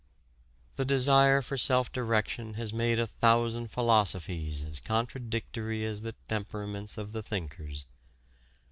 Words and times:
The 0.77 0.83
desire 0.83 1.43
for 1.43 1.59
self 1.59 1.91
direction 1.91 2.55
has 2.55 2.73
made 2.73 2.99
a 2.99 3.05
thousand 3.05 3.67
philosophies 3.67 4.63
as 4.63 4.79
contradictory 4.79 5.85
as 5.85 6.01
the 6.01 6.15
temperaments 6.27 6.97
of 6.97 7.11
the 7.11 7.21
thinkers. 7.21 7.85